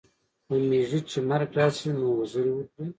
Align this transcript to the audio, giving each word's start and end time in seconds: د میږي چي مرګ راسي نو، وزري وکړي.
د 0.47 0.49
میږي 0.67 0.99
چي 1.09 1.19
مرګ 1.29 1.49
راسي 1.57 1.89
نو، 1.99 2.07
وزري 2.19 2.51
وکړي. 2.55 2.85